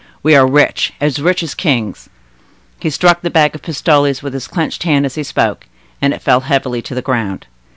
[0.23, 2.09] We are rich, as rich as kings!"
[2.79, 5.67] He struck the bag of pistoles with his clenched hand as he spoke,
[6.01, 7.45] and it fell heavily to the ground.